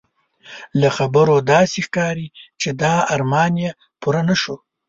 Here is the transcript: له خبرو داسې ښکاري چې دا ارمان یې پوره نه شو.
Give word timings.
له 0.81 0.89
خبرو 0.97 1.35
داسې 1.53 1.79
ښکاري 1.87 2.27
چې 2.61 2.69
دا 2.81 2.95
ارمان 3.15 3.53
یې 3.63 3.69
پوره 4.01 4.21
نه 4.29 4.35
شو. 4.41 4.55